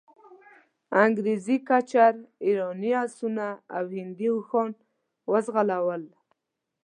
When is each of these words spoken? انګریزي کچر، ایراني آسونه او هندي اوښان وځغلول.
انګریزي 1.03 1.57
کچر، 1.69 2.15
ایراني 2.45 2.91
آسونه 3.03 3.47
او 3.75 3.83
هندي 3.95 4.27
اوښان 4.33 4.69
وځغلول. 5.31 6.03